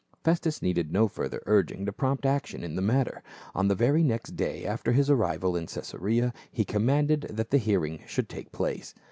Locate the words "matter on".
2.81-3.67